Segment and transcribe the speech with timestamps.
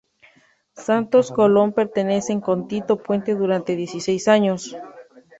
[0.75, 4.75] Santos Colón permaneció con Tito Puente durante diecisiete años.